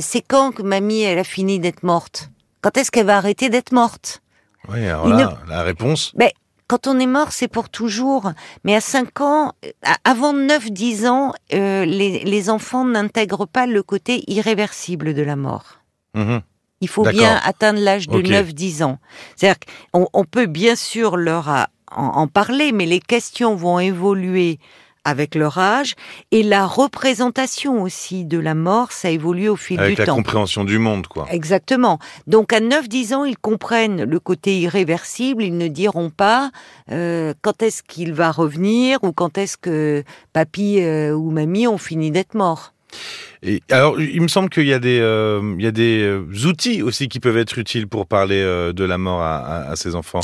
c'est 0.00 0.22
quand 0.22 0.52
que 0.52 0.62
mamie, 0.62 1.02
elle 1.02 1.18
a 1.18 1.24
fini 1.24 1.58
d'être 1.60 1.82
morte? 1.82 2.30
Quand 2.62 2.76
est-ce 2.76 2.90
qu'elle 2.90 3.06
va 3.06 3.16
arrêter 3.16 3.48
d'être 3.48 3.72
morte? 3.72 4.22
Oui, 4.68 4.86
alors 4.86 5.08
là, 5.08 5.38
la 5.48 5.62
réponse? 5.62 6.12
Quand 6.70 6.86
on 6.86 7.00
est 7.00 7.06
mort, 7.06 7.32
c'est 7.32 7.48
pour 7.48 7.68
toujours. 7.68 8.30
Mais 8.62 8.76
à 8.76 8.80
5 8.80 9.20
ans, 9.22 9.54
euh, 9.64 9.70
avant 10.04 10.32
9-10 10.32 11.08
ans, 11.08 11.32
euh, 11.52 11.84
les, 11.84 12.20
les 12.20 12.48
enfants 12.48 12.84
n'intègrent 12.84 13.46
pas 13.46 13.66
le 13.66 13.82
côté 13.82 14.22
irréversible 14.28 15.12
de 15.12 15.22
la 15.22 15.34
mort. 15.34 15.80
Mhm. 16.14 16.42
Il 16.80 16.88
faut 16.88 17.02
bien 17.02 17.40
atteindre 17.44 17.80
l'âge 17.80 18.06
de 18.06 18.18
Ok. 18.18 18.26
9-10 18.26 18.84
ans. 18.84 18.98
C'est-à-dire 19.34 19.58
qu'on 19.92 20.06
on 20.12 20.24
peut 20.24 20.46
bien 20.46 20.76
sûr 20.76 21.16
leur 21.16 21.48
en, 21.48 21.66
en 22.04 22.28
parler, 22.28 22.70
mais 22.70 22.86
les 22.86 23.00
questions 23.00 23.56
vont 23.56 23.80
évoluer 23.80 24.60
avec 25.04 25.34
leur 25.34 25.58
âge 25.58 25.94
et 26.30 26.42
la 26.42 26.66
représentation 26.66 27.82
aussi 27.82 28.24
de 28.24 28.38
la 28.38 28.54
mort, 28.54 28.92
ça 28.92 29.10
évolue 29.10 29.48
au 29.48 29.56
fil 29.56 29.78
Avec 29.80 29.94
du 29.94 30.00
la 30.00 30.06
temps. 30.06 30.14
compréhension 30.16 30.64
du 30.64 30.78
monde, 30.78 31.06
quoi. 31.06 31.26
Exactement. 31.30 31.98
Donc 32.26 32.52
à 32.52 32.60
9-10 32.60 33.14
ans, 33.14 33.24
ils 33.24 33.38
comprennent 33.38 34.04
le 34.04 34.20
côté 34.20 34.58
irréversible, 34.60 35.42
ils 35.42 35.56
ne 35.56 35.68
diront 35.68 36.10
pas 36.10 36.50
euh, 36.90 37.34
quand 37.42 37.62
est-ce 37.62 37.82
qu'il 37.82 38.12
va 38.12 38.30
revenir 38.30 39.02
ou 39.02 39.12
quand 39.12 39.38
est-ce 39.38 39.56
que 39.56 40.04
papy 40.32 40.80
euh, 40.80 41.12
ou 41.12 41.30
mamie 41.30 41.66
ont 41.66 41.78
fini 41.78 42.10
d'être 42.10 42.34
morts. 42.34 42.72
Et 43.42 43.62
alors, 43.70 43.98
il 44.00 44.20
me 44.20 44.28
semble 44.28 44.50
qu'il 44.50 44.66
y 44.66 44.72
a 44.74 44.78
des, 44.78 44.98
euh, 45.00 45.54
il 45.58 45.64
y 45.64 45.66
a 45.66 45.70
des 45.70 46.02
euh, 46.02 46.22
outils 46.46 46.82
aussi 46.82 47.08
qui 47.08 47.20
peuvent 47.20 47.38
être 47.38 47.56
utiles 47.58 47.88
pour 47.88 48.06
parler 48.06 48.40
euh, 48.40 48.74
de 48.74 48.84
la 48.84 48.98
mort 48.98 49.22
à, 49.22 49.38
à, 49.38 49.70
à 49.70 49.76
ces 49.76 49.94
enfants. 49.94 50.20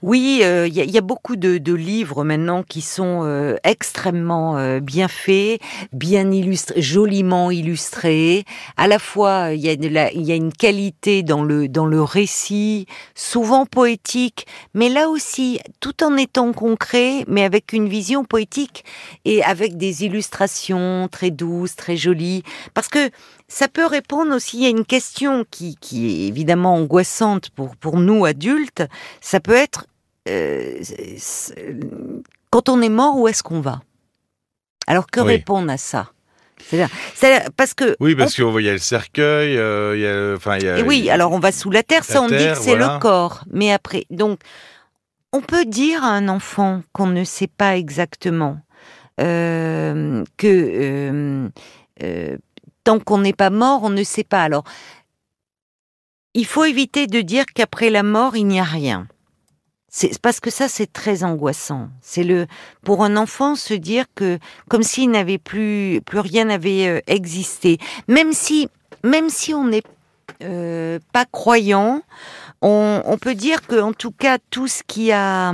Oui, 0.00 0.40
euh, 0.42 0.66
il 0.66 0.74
y, 0.74 0.80
a- 0.80 0.84
il 0.84 0.90
y 0.90 0.96
a 0.96 1.02
beaucoup 1.02 1.36
de, 1.36 1.58
de 1.58 1.74
livres 1.74 2.24
maintenant 2.24 2.62
qui 2.62 2.80
sont 2.80 3.20
euh, 3.24 3.56
extrêmement 3.64 4.56
euh, 4.56 4.80
bien 4.80 5.08
faits, 5.08 5.60
bien 5.92 6.30
illustrés, 6.30 6.80
joliment 6.80 7.50
illustrés. 7.50 8.44
À 8.78 8.88
la 8.88 8.98
fois, 8.98 9.50
il 9.52 9.60
y 9.60 9.64
y 9.64 10.32
a 10.32 10.34
une 10.34 10.52
qualité 10.52 11.22
dans 11.22 11.42
le 11.42 11.68
dans 11.68 11.86
le 11.86 12.02
récit, 12.02 12.86
souvent 13.14 13.66
poétique, 13.66 14.46
mais 14.72 14.88
là 14.88 15.08
aussi, 15.08 15.58
tout 15.80 16.02
en 16.02 16.16
étant 16.16 16.52
concret, 16.52 17.24
mais 17.28 17.44
avec 17.44 17.72
une 17.74 17.88
vision 17.88 18.24
poétique 18.24 18.84
et 19.26 19.42
avec 19.42 19.76
des 19.76 20.04
illustrations 20.04 21.08
très 21.10 21.30
douces, 21.30 21.76
très 21.76 21.96
jolies, 21.96 22.42
parce 22.74 22.88
que 22.88 23.10
ça 23.48 23.68
peut 23.68 23.86
répondre 23.86 24.34
aussi 24.34 24.64
à 24.66 24.68
une 24.68 24.84
question 24.84 25.44
qui, 25.50 25.76
qui 25.80 26.06
est 26.06 26.28
évidemment 26.28 26.74
angoissante 26.74 27.50
pour, 27.50 27.76
pour 27.76 27.98
nous 27.98 28.24
adultes. 28.24 28.82
Ça 29.20 29.40
peut 29.40 29.54
être 29.56 29.86
euh, 30.28 30.80
quand 32.50 32.68
on 32.68 32.80
est 32.82 32.88
mort, 32.88 33.18
où 33.18 33.28
est-ce 33.28 33.42
qu'on 33.42 33.60
va? 33.60 33.82
Alors 34.86 35.06
que 35.06 35.20
Oui. 35.20 35.26
répondre 35.26 35.70
à 35.70 35.76
ça? 35.76 36.10
C'est-à-dire- 36.60 37.50
parce 37.56 37.74
que 37.74 37.96
Oui, 38.00 38.14
parce 38.14 38.34
qu'il 38.34 38.44
y 38.60 38.68
a 38.68 38.72
le 38.72 38.78
cercueil, 38.78 39.56
euh, 39.58 39.96
y 39.98 40.06
a, 40.06 40.36
enfin, 40.36 40.56
y 40.58 40.68
a. 40.68 40.78
et 40.78 40.82
oui, 40.82 41.10
alors 41.10 41.32
on 41.32 41.40
va 41.40 41.52
sous 41.52 41.70
la 41.70 41.82
terre, 41.82 42.04
ça 42.04 42.14
La 42.14 42.20
on 42.22 42.28
dit 42.28 42.36
que 42.36 42.54
c'est 42.54 42.70
voilà. 42.76 42.94
le 42.94 43.00
corps. 43.00 43.44
Mais 43.50 43.72
après, 43.72 44.06
donc, 44.10 44.40
on 45.32 45.40
peut 45.40 45.64
dire 45.64 46.04
à 46.04 46.08
un 46.10 46.28
enfant 46.28 46.82
qu'on 46.92 47.08
ne 47.08 47.24
sait 47.24 47.48
pas 47.48 47.76
exactement 47.76 48.58
euh, 49.20 50.24
que 50.36 50.46
euh, 50.46 51.48
euh, 52.02 52.36
tant 52.82 52.98
qu'on 52.98 53.18
n'est 53.18 53.32
pas 53.32 53.50
mort, 53.50 53.82
on 53.82 53.90
ne 53.90 54.02
sait 54.02 54.24
pas. 54.24 54.42
Alors, 54.42 54.64
il 56.34 56.46
faut 56.46 56.64
éviter 56.64 57.06
de 57.06 57.20
dire 57.20 57.44
qu'après 57.46 57.90
la 57.90 58.02
mort, 58.02 58.36
il 58.36 58.46
n'y 58.46 58.60
a 58.60 58.64
rien. 58.64 59.06
C'est 59.88 60.18
parce 60.20 60.40
que 60.40 60.50
ça, 60.50 60.66
c'est 60.66 60.92
très 60.92 61.22
angoissant. 61.22 61.88
C'est 62.00 62.24
le 62.24 62.46
pour 62.82 63.04
un 63.04 63.16
enfant 63.16 63.54
se 63.54 63.74
dire 63.74 64.06
que 64.16 64.40
comme 64.68 64.82
s'il 64.82 65.10
n'avait 65.12 65.38
plus 65.38 66.00
plus 66.04 66.18
rien 66.18 66.46
n'avait 66.46 66.88
euh, 66.88 67.00
existé, 67.06 67.78
même 68.08 68.32
si 68.32 68.68
même 69.04 69.30
si 69.30 69.54
on 69.54 69.64
n'est 69.68 69.84
euh, 70.42 70.98
pas 71.12 71.26
croyant, 71.26 72.02
on, 72.60 73.18
peut 73.20 73.36
dire 73.36 73.64
que 73.66 73.80
en 73.80 73.92
tout 73.92 74.10
cas 74.10 74.38
tout 74.50 74.66
ce 74.66 74.82
qui 74.84 75.12
a 75.12 75.52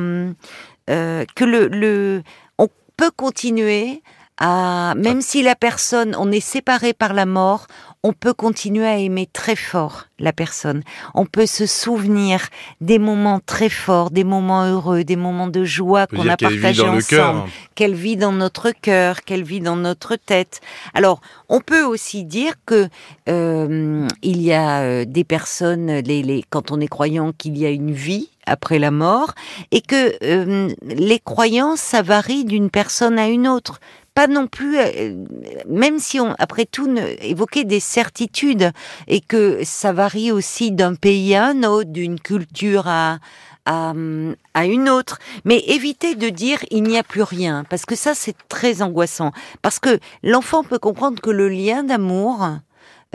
que 0.87 1.45
le, 1.45 1.69
le 1.69 2.23
on 2.57 2.69
peut 2.97 3.11
continuer 3.11 4.03
à 4.41 4.95
même 4.97 5.21
si 5.21 5.43
la 5.43 5.55
personne 5.55 6.17
on 6.19 6.33
est 6.33 6.41
séparé 6.41 6.93
par 6.93 7.13
la 7.13 7.27
mort, 7.27 7.67
on 8.03 8.15
peut 8.15 8.33
continuer 8.33 8.87
à 8.87 8.97
aimer 8.97 9.29
très 9.31 9.57
fort 9.57 10.07
la 10.19 10.33
personne. 10.33 10.83
On 11.15 11.27
peut 11.27 11.47
se 11.47 11.67
souvenir 11.67 12.49
des 12.81 12.99
moments 12.99 13.41
très 13.45 13.69
forts, 13.69 14.11
des 14.11 14.25
moments 14.25 14.65
heureux, 14.65 15.05
des 15.05 15.17
moments 15.17 15.49
de 15.49 15.65
joie 15.65 16.07
qu'on 16.07 16.29
a 16.29 16.37
partagés 16.37 16.89
ensemble 16.89 17.45
qu'elle 17.75 17.95
vit 17.95 18.17
dans 18.17 18.33
notre 18.33 18.71
cœur, 18.71 19.23
qu'elle 19.23 19.43
vit 19.43 19.61
dans 19.61 19.77
notre 19.77 20.17
tête. 20.17 20.61
Alors, 20.95 21.21
on 21.49 21.61
peut 21.61 21.83
aussi 21.83 22.25
dire 22.25 22.55
que 22.65 22.89
euh, 23.29 24.07
il 24.23 24.43
y 24.43 24.53
a 24.53 24.81
euh, 24.81 25.05
des 25.07 25.25
personnes, 25.25 25.91
les, 26.01 26.23
les, 26.23 26.45
quand 26.49 26.71
on 26.71 26.81
est 26.81 26.89
croyant, 26.89 27.33
qu'il 27.33 27.57
y 27.59 27.67
a 27.67 27.71
une 27.71 27.93
vie 27.93 28.29
après 28.47 28.79
la 28.79 28.91
mort, 28.91 29.33
et 29.71 29.81
que 29.81 30.13
euh, 30.25 30.69
les 30.83 31.19
croyances, 31.21 31.81
ça 31.81 32.03
varie 32.03 32.45
d'une 32.45 32.71
personne 32.71 33.19
à 33.19 33.29
une 33.29 33.47
autre. 33.47 33.81
Pas 34.21 34.27
non 34.27 34.49
plus, 34.49 34.77
euh, 34.77 35.15
même 35.67 35.99
si 35.99 36.21
on, 36.21 36.35
après 36.39 36.67
tout, 36.67 36.87
ne, 36.87 37.01
évoquer 37.23 37.65
des 37.65 37.81
certitudes, 37.81 38.71
et 39.09 39.23
que 39.23 39.61
ça 39.65 39.95
varie 39.95 40.31
aussi 40.31 40.73
d'un 40.73 40.95
pays 40.95 41.35
à 41.35 41.47
un 41.47 41.63
autre, 41.63 41.89
d'une 41.89 42.21
culture 42.21 42.87
à, 42.87 43.19
à, 43.65 43.95
à 44.53 44.67
une 44.67 44.91
autre. 44.91 45.21
Mais 45.47 45.61
éviter 45.69 46.17
de 46.17 46.29
dire 46.29 46.59
il 46.71 46.83
n'y 46.83 46.99
a 46.99 47.03
plus 47.03 47.23
rien, 47.23 47.65
parce 47.71 47.87
que 47.87 47.97
ça 47.97 48.13
c'est 48.15 48.37
très 48.51 48.83
angoissant. 48.83 49.33
Parce 49.63 49.79
que 49.79 49.99
l'enfant 50.23 50.65
peut 50.65 50.79
comprendre 50.79 51.19
que 51.23 51.31
le 51.31 51.49
lien 51.49 51.83
d'amour 51.83 52.47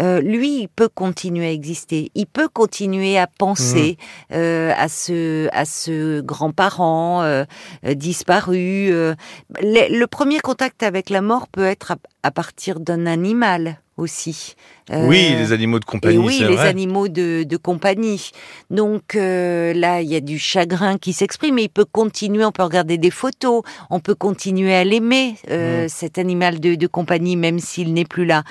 euh, 0.01 0.19
lui, 0.21 0.61
il 0.61 0.67
peut 0.67 0.89
continuer 0.89 1.47
à 1.47 1.51
exister. 1.51 2.11
Il 2.15 2.25
peut 2.27 2.49
continuer 2.49 3.17
à 3.17 3.27
penser 3.27 3.97
Mmh. 4.29 4.33
euh, 4.35 4.73
à 4.77 4.87
ce 4.89 5.47
à 5.53 5.63
ce 5.65 6.21
grand-parent 6.21 7.21
euh, 7.23 7.45
euh, 7.85 7.93
disparu. 7.93 8.89
euh. 8.91 9.15
Le, 9.61 9.97
le 9.97 10.07
premier 10.07 10.39
contact 10.39 10.83
avec 10.83 11.09
la 11.09 11.21
mort 11.21 11.47
peut 11.47 11.65
être 11.65 11.91
à, 11.91 11.95
à 12.23 12.31
partir 12.31 12.79
d'un 12.79 13.05
animal 13.05 13.79
aussi. 13.97 14.55
Euh, 14.91 15.07
Oui, 15.07 15.33
les 15.37 15.51
animaux 15.51 15.79
de 15.79 15.85
et 15.85 15.91
compagnie, 15.91 16.17
oui, 16.17 16.39
les 16.39 16.55
vrai. 16.55 16.67
animaux 16.67 17.07
de, 17.07 17.43
de 17.43 17.57
compagnie. 17.57 18.31
Donc 18.69 19.15
euh, 19.15 19.73
là, 19.73 20.01
il 20.01 20.09
y 20.09 20.15
a 20.15 20.19
du 20.19 20.37
chagrin 20.37 20.97
qui 20.97 21.13
s'exprime, 21.13 21.55
mais 21.55 21.63
il 21.63 21.69
peut 21.69 21.85
continuer, 21.85 22.45
on 22.45 22.51
peut 22.51 22.63
regarder 22.63 22.97
des 22.97 23.09
photos, 23.09 23.63
on 23.89 23.99
peut 23.99 24.15
continuer 24.15 24.73
à 24.75 24.83
l'aimer, 24.83 25.35
euh, 25.49 25.85
Mm. 25.85 25.89
cet 25.89 26.17
animal 26.17 26.59
de, 26.59 26.75
de 26.75 26.87
compagnie, 26.87 27.35
même 27.35 27.59
s'il 27.59 27.93
n'est 27.93 28.05
plus 28.05 28.25
là. 28.25 28.43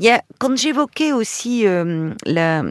Il 0.00 0.06
y 0.06 0.10
a, 0.10 0.22
quand 0.38 0.56
j'évoquais 0.56 1.12
aussi 1.12 1.66
euh, 1.66 2.12
la, 2.24 2.62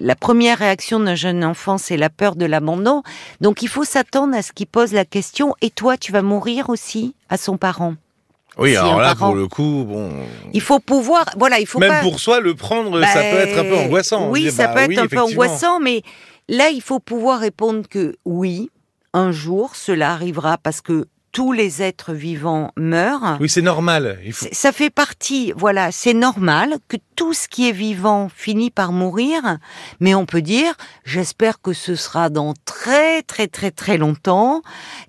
la 0.00 0.14
première 0.14 0.58
réaction 0.58 1.00
d'un 1.00 1.14
jeune 1.14 1.44
enfant, 1.44 1.78
c'est 1.78 1.96
la 1.96 2.10
peur 2.10 2.36
de 2.36 2.44
l'abandon. 2.46 3.02
Donc 3.40 3.62
il 3.62 3.68
faut 3.68 3.84
s'attendre 3.84 4.36
à 4.36 4.42
ce 4.42 4.52
qu'il 4.52 4.66
pose 4.68 4.92
la 4.92 5.04
question, 5.04 5.54
et 5.62 5.70
toi, 5.70 5.96
tu 5.96 6.12
vas 6.12 6.22
mourir 6.22 6.68
aussi 6.70 7.14
à 7.28 7.36
son 7.36 7.56
parent? 7.56 7.94
Oui, 8.58 8.70
si 8.72 8.76
alors 8.76 9.00
là, 9.00 9.14
pour 9.14 9.34
le 9.34 9.46
coup, 9.46 9.84
bon. 9.86 10.10
Il 10.52 10.60
faut 10.60 10.80
pouvoir, 10.80 11.24
voilà, 11.36 11.60
il 11.60 11.66
faut 11.66 11.78
Même 11.78 11.90
pas... 11.90 12.00
pour 12.02 12.18
soi, 12.20 12.40
le 12.40 12.54
prendre, 12.54 13.00
ça 13.04 13.14
Bah, 13.14 13.20
peut 13.30 13.36
être 13.38 13.58
un 13.58 13.64
peu 13.64 13.76
angoissant. 13.76 14.24
On 14.26 14.30
Oui, 14.30 14.42
dit, 14.44 14.50
ça 14.50 14.66
bah 14.66 14.74
peut 14.74 14.80
être 14.80 14.88
oui, 14.88 14.98
un 14.98 15.06
peu 15.06 15.20
angoissant, 15.20 15.78
mais 15.80 16.02
là, 16.48 16.68
il 16.70 16.82
faut 16.82 16.98
pouvoir 16.98 17.38
répondre 17.40 17.88
que 17.88 18.16
oui, 18.24 18.70
un 19.14 19.30
jour, 19.32 19.76
cela 19.76 20.10
arrivera 20.12 20.58
parce 20.58 20.80
que 20.80 21.06
tous 21.30 21.52
les 21.52 21.82
êtres 21.82 22.14
vivants 22.14 22.72
meurent. 22.76 23.36
Oui, 23.38 23.48
c'est 23.50 23.62
normal. 23.62 24.18
Il 24.24 24.32
faut... 24.32 24.46
C'est- 24.46 24.54
Ça 24.54 24.72
fait 24.72 24.90
partie, 24.90 25.52
voilà, 25.56 25.92
c'est 25.92 26.14
normal 26.14 26.76
que 26.88 26.96
tout 27.16 27.34
ce 27.34 27.48
qui 27.48 27.68
est 27.68 27.72
vivant 27.72 28.28
finit 28.34 28.70
par 28.70 28.92
mourir, 28.92 29.58
mais 30.00 30.14
on 30.14 30.24
peut 30.26 30.40
dire, 30.42 30.74
j'espère 31.04 31.60
que 31.60 31.74
ce 31.74 31.94
sera 31.94 32.28
dans 32.30 32.54
très 32.64 33.22
très 33.22 33.46
très 33.46 33.70
très 33.70 33.98
longtemps. 33.98 34.62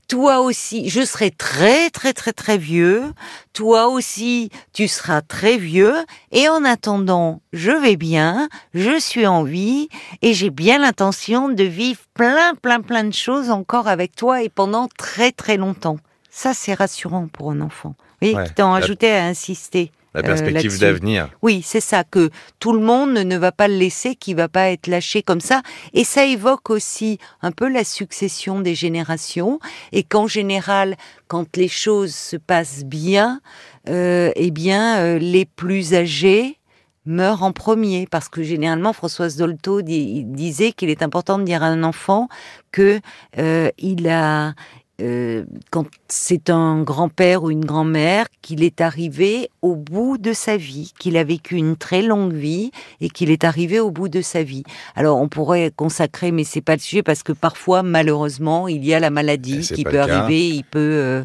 Toi 0.10 0.42
aussi, 0.42 0.90
je 0.90 1.06
serai 1.06 1.30
très 1.30 1.92
très 1.92 2.14
très 2.14 2.34
très 2.34 2.58
vieux. 2.58 3.14
Toi 3.54 3.90
aussi, 3.90 4.50
tu 4.74 4.88
seras 4.88 5.22
très 5.22 5.58
vieux. 5.58 5.94
Et 6.32 6.50
en 6.50 6.66
attendant, 6.66 7.42
je 7.54 7.70
vais 7.70 7.96
bien, 7.96 8.50
je 8.74 9.00
suis 9.00 9.28
en 9.28 9.44
vie 9.44 9.88
et 10.24 10.34
j'ai 10.34 10.50
bien 10.50 10.80
l'intention 10.80 11.48
de 11.48 11.64
vivre 11.64 12.02
plein 12.16 12.56
plein 12.56 12.82
plein 12.82 13.04
de 13.04 13.14
choses 13.14 13.52
encore 13.52 13.88
avec 13.88 14.16
toi 14.16 14.42
et 14.42 14.50
pendant 14.50 14.88
très 14.98 15.32
très 15.32 15.58
longtemps. 15.58 16.00
Ça, 16.32 16.56
c'est 16.56 16.74
rassurant 16.74 17.28
pour 17.28 17.52
un 17.52 17.62
enfant. 17.62 17.94
Oui, 18.24 18.36
qui 18.48 18.54
t'en 18.56 18.72
rajoutait 18.72 19.12
à 19.12 19.26
insister. 19.26 19.92
La 20.14 20.22
euh, 20.22 20.24
perspective 20.24 20.72
là-dessus. 20.72 20.80
d'avenir. 20.80 21.30
Oui, 21.42 21.62
c'est 21.64 21.82
ça, 21.82 22.04
que 22.04 22.32
tout 22.60 22.74
le 22.74 22.80
monde 22.80 23.12
ne 23.14 23.38
va 23.38 23.52
pas 23.52 23.68
le 23.68 23.76
laisser, 23.76 24.16
qu'il 24.16 24.36
va 24.36 24.48
pas 24.48 24.70
être 24.70 24.88
lâché 24.88 25.22
comme 25.22 25.40
ça. 25.42 25.62
Et 25.94 26.04
ça 26.04 26.26
évoque 26.26 26.70
aussi 26.72 27.20
un 27.42 27.52
peu 27.52 27.70
la 27.70 27.84
succession 27.84 28.60
des 28.60 28.76
générations. 28.76 29.60
Et 29.92 30.04
qu'en 30.04 30.26
général, 30.26 30.98
quand 31.28 31.56
les 31.58 31.68
choses 31.68 32.16
se 32.16 32.38
passent 32.38 32.86
bien, 32.86 33.40
euh, 33.88 34.32
eh 34.36 34.52
bien, 34.52 34.98
euh, 34.98 35.20
les 35.20 35.46
plus 35.46 35.94
âgés 35.94 36.58
meurent 37.06 37.44
en 37.44 37.52
premier. 37.52 38.08
Parce 38.10 38.30
que 38.30 38.42
généralement, 38.42 38.94
Françoise 38.94 39.36
Dolto 39.36 39.82
di- 39.82 40.24
disait 40.26 40.72
qu'il 40.72 40.90
est 40.90 41.04
important 41.04 41.38
de 41.38 41.44
dire 41.44 41.62
à 41.64 41.68
un 41.68 41.84
enfant 41.84 42.30
que 42.72 43.00
euh, 43.38 43.70
il 43.78 44.10
a... 44.10 44.54
euh, 45.02 45.46
quand 45.72 45.86
c'est 46.08 46.50
un 46.50 46.82
grand-père 46.82 47.44
ou 47.44 47.52
une 47.52 47.66
grand-mère, 47.66 48.28
qu'il 48.42 48.64
est 48.64 48.82
arrivé 48.82 49.50
au 49.62 49.76
bout 49.76 50.18
de 50.18 50.34
sa 50.34 50.58
vie, 50.58 50.94
qu'il 51.00 51.18
a 51.18 51.24
vécu 51.24 51.56
une 51.56 51.76
très 51.76 52.02
longue 52.02 52.34
vie 52.34 52.72
et 53.00 53.10
qu'il 53.10 53.30
est 53.30 53.44
arrivé 53.44 53.80
au 53.80 53.92
bout 53.92 54.10
de 54.10 54.22
sa 54.22 54.44
vie. 54.44 54.64
Alors 54.96 55.20
on 55.20 55.28
pourrait 55.28 55.72
consacrer, 55.76 56.32
mais 56.32 56.44
c'est 56.44 56.62
pas 56.62 56.74
le 56.74 56.80
sujet 56.82 57.04
parce 57.04 57.24
que 57.24 57.32
parfois, 57.32 57.84
malheureusement, 57.84 58.68
il 58.68 58.86
y 58.86 58.94
a 58.94 59.00
la 59.00 59.10
maladie 59.10 59.64
c'est 59.64 59.76
qui 59.76 59.84
peut 59.84 60.02
arriver, 60.02 60.50
il 60.50 60.64
peut, 60.64 60.80
euh, 60.80 61.24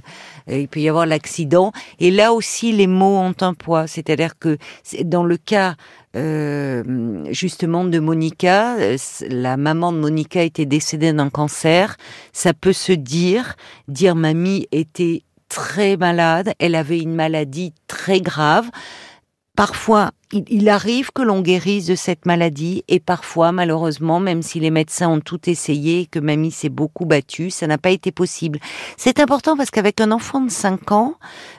il 0.49 0.69
peut 0.69 0.81
y 0.81 0.88
avoir 0.88 1.07
l'accident. 1.07 1.73
Et 1.99 2.11
là 2.11 2.33
aussi, 2.33 2.73
les 2.73 2.87
mots 2.87 3.19
ont 3.19 3.35
un 3.40 3.54
poids. 3.54 3.87
C'est-à-dire 3.87 4.38
que 4.38 4.59
dans 5.04 5.25
le 5.25 5.37
cas 5.37 5.76
euh, 6.16 7.25
justement 7.30 7.85
de 7.85 7.99
Monica, 7.99 8.76
euh, 8.76 8.97
la 9.28 9.56
maman 9.56 9.92
de 9.92 9.99
Monica 9.99 10.42
était 10.42 10.66
décédée 10.66 11.12
d'un 11.12 11.30
cancer. 11.30 11.97
Ça 12.33 12.54
peut 12.54 12.73
se 12.73 12.92
dire, 12.92 13.56
dire 13.88 14.14
mamie 14.14 14.68
était 14.71 15.23
très 15.49 15.97
malade, 15.97 16.52
elle 16.59 16.75
avait 16.75 17.00
une 17.00 17.14
maladie 17.14 17.73
très 17.87 18.21
grave. 18.21 18.71
Parfois, 19.56 20.11
il, 20.33 20.45
il 20.49 20.69
arrive 20.69 21.11
que 21.12 21.23
l'on 21.23 21.40
guérisse 21.40 21.87
de 21.87 21.95
cette 21.95 22.26
maladie 22.26 22.85
et 22.88 23.00
parfois, 23.00 23.52
malheureusement, 23.52 24.21
même 24.21 24.43
si 24.43 24.61
les 24.61 24.71
médecins 24.71 25.09
ont 25.09 25.21
tout 25.21 25.49
essayé 25.49 26.00
et 26.00 26.07
que 26.07 26.19
mamie 26.19 26.50
s'est 26.50 26.69
beaucoup 26.69 27.04
battue, 27.04 27.50
ça 27.50 27.66
n'a 27.66 27.78
pas 27.78 27.90
été 27.90 28.12
possible. 28.12 28.59
C'est 28.97 29.21
important 29.21 29.57
parce 29.57 29.71
qu'avec 29.71 30.00
un 30.00 30.11
enfant 30.11 30.40
de 30.40 30.50
5 30.50 30.93
ans, 30.93 31.14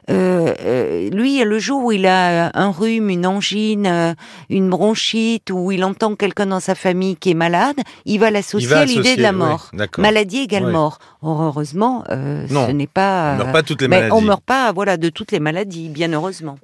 euh, 0.09 0.53
euh, 0.61 1.09
lui, 1.09 1.43
le 1.43 1.59
jour 1.59 1.83
où 1.83 1.91
il 1.91 2.05
a 2.05 2.51
un 2.53 2.71
rhume, 2.71 3.09
une 3.09 3.25
angine, 3.25 3.87
euh, 3.87 4.13
une 4.49 4.69
bronchite, 4.69 5.49
ou 5.51 5.71
il 5.71 5.83
entend 5.83 6.15
quelqu'un 6.15 6.47
dans 6.47 6.59
sa 6.59 6.75
famille 6.75 7.15
qui 7.15 7.31
est 7.31 7.35
malade, 7.35 7.77
il 8.05 8.19
va 8.19 8.31
l'associer 8.31 8.73
à 8.73 8.85
l'idée 8.85 9.15
de 9.15 9.21
la 9.21 9.31
mort. 9.31 9.71
Maladie 9.97 10.39
égale 10.39 10.67
mort. 10.71 10.99
Or, 11.21 11.41
heureusement, 11.41 12.03
euh, 12.11 12.45
Non, 12.51 12.67
ce 12.67 12.71
n'est 12.71 12.85
pas. 12.85 13.33
On 13.33 13.37
meurt 13.37 13.51
pas 13.51 13.63
toutes 13.63 13.81
les 13.81 13.87
mais 13.87 13.97
maladies. 13.97 14.13
on 14.15 14.21
meurt 14.21 14.43
pas, 14.43 14.71
voilà, 14.71 14.97
de 14.97 15.09
toutes 15.09 15.31
les 15.31 15.39
maladies, 15.39 15.89
bien 15.89 16.13
heureusement. 16.13 16.57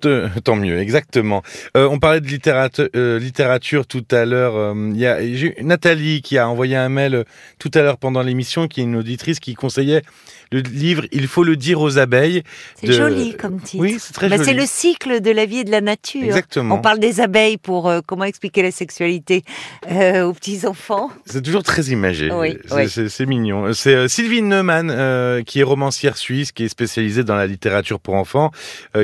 Tant 0.43 0.55
mieux, 0.55 0.79
exactement. 0.79 1.41
Euh, 1.75 1.89
on 1.91 1.99
parlait 1.99 2.21
de 2.21 2.27
littérature, 2.27 2.87
euh, 2.95 3.19
littérature 3.19 3.85
tout 3.85 4.05
à 4.11 4.25
l'heure. 4.25 4.55
euh, 4.55 4.73
Il 4.93 4.99
y 4.99 5.05
a 5.05 5.17
Nathalie 5.61 6.21
qui 6.21 6.37
a 6.37 6.47
envoyé 6.47 6.75
un 6.75 6.89
mail 6.89 7.15
euh, 7.15 7.23
tout 7.59 7.71
à 7.73 7.81
l'heure 7.81 7.97
pendant 7.97 8.21
l'émission, 8.21 8.67
qui 8.67 8.79
est 8.79 8.83
une 8.85 8.95
auditrice 8.95 9.39
qui 9.39 9.53
conseillait 9.55 10.01
le 10.53 10.59
livre 10.61 11.05
Il 11.11 11.27
faut 11.27 11.43
le 11.43 11.55
dire 11.55 11.79
aux 11.81 11.97
abeilles. 11.97 12.43
C'est 12.75 12.87
de- 12.87 12.91
joli 12.93 13.35
comme 13.35 13.59
titre. 13.61 13.81
Oui, 13.83 13.97
c'est 13.99 14.13
très 14.13 14.29
Bah, 14.29 14.37
joli. 14.37 14.47
c'est 14.47 14.53
le 14.53 14.65
cycle 14.65 15.21
de 15.21 15.31
la 15.31 15.45
vie 15.45 15.59
et 15.59 15.63
de 15.63 15.71
la 15.71 15.81
nature. 15.81 16.23
Exactement. 16.23 16.75
On 16.75 16.81
parle 16.81 16.99
des 16.99 17.19
abeilles 17.21 17.57
pour 17.57 17.89
euh, 17.89 17.99
comment 18.05 18.23
expliquer 18.25 18.61
la 18.61 18.71
sexualité 18.71 19.43
euh, 19.91 20.23
aux 20.23 20.33
petits 20.33 20.65
enfants. 20.65 21.09
C'est 21.25 21.41
toujours 21.41 21.63
très 21.63 21.83
imagé. 21.85 22.31
Oui, 22.31 22.57
c'est, 22.89 23.07
oui. 23.23 23.27
mignon. 23.27 23.73
C'est 23.73 23.95
euh, 23.95 24.07
Sylvie 24.07 24.41
Neumann, 24.41 25.43
qui 25.43 25.59
est 25.59 25.63
romancière 25.63 26.17
suisse, 26.17 26.51
qui 26.51 26.63
est 26.63 26.69
spécialisée 26.69 27.23
dans 27.23 27.35
la 27.35 27.47
littérature 27.47 27.99
pour 27.99 28.15
enfants, 28.15 28.51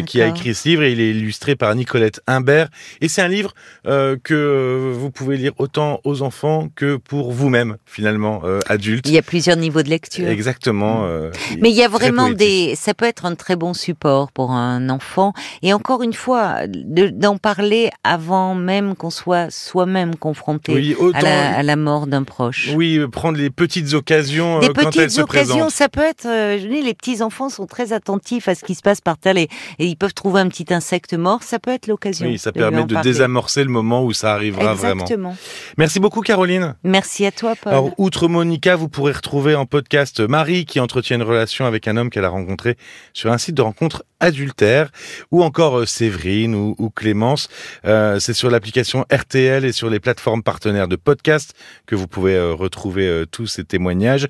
qui 0.05 0.21
a 0.21 0.27
écrit 0.27 0.53
ce 0.53 0.69
livre 0.69 0.83
et 0.83 0.91
il 0.91 0.99
est 1.01 1.11
illustré 1.11 1.55
par 1.55 1.73
Nicolette 1.75 2.21
Imbert. 2.27 2.67
Et 3.01 3.07
c'est 3.07 3.21
un 3.21 3.27
livre 3.27 3.53
euh, 3.85 4.17
que 4.23 4.91
vous 4.95 5.11
pouvez 5.11 5.37
lire 5.37 5.51
autant 5.57 5.99
aux 6.03 6.21
enfants 6.21 6.69
que 6.75 6.95
pour 6.97 7.31
vous-même, 7.31 7.77
finalement, 7.85 8.41
euh, 8.43 8.59
adultes. 8.67 9.07
Il 9.07 9.13
y 9.13 9.17
a 9.17 9.21
plusieurs 9.21 9.55
niveaux 9.57 9.81
de 9.83 9.89
lecture. 9.89 10.27
Exactement. 10.27 11.05
euh, 11.05 11.31
Mais 11.61 11.69
il 11.69 11.75
y 11.75 11.83
a 11.83 11.87
vraiment 11.87 12.29
des, 12.29 12.75
ça 12.75 12.93
peut 12.93 13.05
être 13.05 13.25
un 13.25 13.35
très 13.35 13.55
bon 13.55 13.73
support 13.73 14.31
pour 14.31 14.51
un 14.51 14.89
enfant. 14.89 15.33
Et 15.61 15.73
encore 15.73 16.03
une 16.03 16.13
fois, 16.13 16.67
de- 16.67 17.07
d'en 17.09 17.37
parler 17.37 17.89
avant 18.03 18.55
même 18.55 18.95
qu'on 18.95 19.09
soit 19.09 19.49
soi-même 19.51 20.15
confronté 20.15 20.73
Oui, 20.73 20.95
autant. 20.97 21.17
à, 21.19 21.21
la, 21.23 21.57
à 21.57 21.63
la 21.63 21.75
mort 21.75 22.07
d'un 22.07 22.23
proche. 22.23 22.71
Oui, 22.75 22.97
euh, 22.97 23.07
prendre 23.07 23.37
les 23.37 23.49
petites 23.49 23.93
occasions 23.93 24.59
Des 24.59 24.67
elles 24.67 24.73
petites 24.73 25.09
se 25.11 25.21
occasions, 25.21 25.55
présentent. 25.57 25.71
ça 25.71 25.89
peut 25.89 26.01
être. 26.01 26.23
je 26.23 26.67
dis, 26.67 26.81
les 26.81 26.93
petits 26.93 27.21
enfants 27.21 27.49
sont 27.49 27.65
très 27.65 27.93
attentifs 27.93 28.47
à 28.47 28.55
ce 28.55 28.63
qui 28.63 28.75
se 28.75 28.81
passe 28.81 29.01
par 29.01 29.17
terre 29.17 29.37
et, 29.37 29.49
et 29.79 29.85
ils 29.85 29.95
peuvent 29.95 30.13
trouver 30.13 30.41
un 30.41 30.47
petit 30.47 30.73
insecte 30.73 31.13
mort. 31.13 31.43
Ça 31.43 31.59
peut 31.59 31.71
être 31.71 31.87
l'occasion. 31.87 32.27
Oui, 32.27 32.37
ça 32.37 32.51
lui 32.51 32.61
permet 32.69 32.85
de 32.85 32.93
parler. 32.93 33.09
désamorcer 33.11 33.63
le 33.63 33.69
moment 33.69 34.03
où 34.03 34.13
ça 34.13 34.33
arrivera 34.33 34.73
vraiment. 34.73 35.03
Exactement. 35.03 35.35
Merci 35.77 35.99
beaucoup, 35.99 36.21
Caroline. 36.21 36.75
Merci 36.83 37.25
à 37.25 37.31
toi, 37.31 37.55
Paul. 37.61 37.73
Alors, 37.73 37.91
outre 37.97 38.27
Monica, 38.27 38.75
vous 38.75 38.89
pourrez 38.89 39.11
retrouver 39.13 39.55
en 39.55 39.65
podcast 39.65 40.19
Marie 40.21 40.65
qui 40.65 40.79
entretient 40.79 41.17
une 41.17 41.23
relation 41.23 41.65
avec 41.65 41.87
un 41.87 41.97
homme 41.97 42.09
qu'elle 42.09 42.25
a 42.25 42.29
rencontré 42.29 42.77
sur 43.13 43.31
un 43.31 43.37
site 43.37 43.55
de 43.55 43.61
rencontre 43.61 44.03
adultère, 44.19 44.89
ou 45.29 45.43
encore 45.43 45.79
euh, 45.79 45.85
Séverine 45.85 46.55
ou, 46.55 46.75
ou 46.79 46.89
Clémence. 46.89 47.49
Euh, 47.85 48.19
C'est 48.19 48.33
sur 48.33 48.49
l'application 48.49 49.05
RTL 49.13 49.63
et 49.63 49.71
sur 49.71 49.89
les 49.91 49.99
plateformes 49.99 50.41
partenaires 50.41 50.87
de 50.87 50.95
podcast 50.95 51.53
que 51.85 51.95
vous 51.95 52.07
pouvez 52.07 52.35
euh, 52.35 52.53
retrouver 52.53 53.07
euh, 53.07 53.25
tous 53.25 53.45
ces 53.45 53.63
témoignages. 53.63 54.27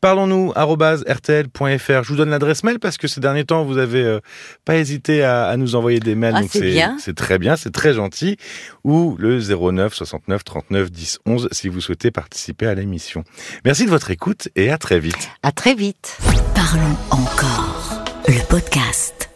Parlons-nous 0.00 0.52
rtl.fr. 0.52 2.02
Je 2.02 2.08
vous 2.08 2.16
donne 2.16 2.30
l'adresse 2.30 2.64
mail 2.64 2.78
parce 2.80 2.96
que 2.98 3.06
ces 3.08 3.20
derniers 3.20 3.44
temps, 3.44 3.64
vous 3.64 3.78
avez 3.78 4.02
euh, 4.02 4.20
pas 4.64 4.76
hésité 4.76 5.22
à, 5.22 5.46
à 5.46 5.56
nous 5.56 5.76
envoyer 5.76 6.00
des 6.00 6.14
mails. 6.14 6.34
Ah, 6.36 6.42
c'est 6.50 6.60
bien. 6.62 6.96
c'est 6.98 7.14
très 7.14 7.38
bien, 7.38 7.56
c'est 7.70 7.72
très 7.72 7.94
gentil. 7.94 8.36
Ou 8.84 9.16
le 9.18 9.38
09 9.38 9.94
69 9.94 10.44
39 10.44 10.90
10 10.90 11.18
11 11.26 11.48
si 11.52 11.68
vous 11.68 11.80
souhaitez 11.80 12.10
participer 12.10 12.66
à 12.66 12.74
l'émission. 12.74 13.24
Merci 13.64 13.84
de 13.84 13.90
votre 13.90 14.10
écoute 14.10 14.48
et 14.56 14.70
à 14.70 14.78
très 14.78 14.98
vite. 14.98 15.30
À 15.42 15.52
très 15.52 15.74
vite. 15.74 16.18
Parlons 16.54 16.96
encore. 17.10 18.04
Le 18.26 18.44
podcast. 18.48 19.29